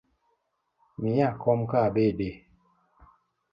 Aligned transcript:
Miya 1.01 1.29
kom 1.41 1.59
ka 1.69 1.77
abede 1.87 2.29